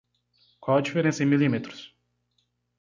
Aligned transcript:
Qual 0.59 0.79
a 0.79 0.85
diferença 0.87 1.21
em 1.21 1.27
milímetros? 1.35 1.85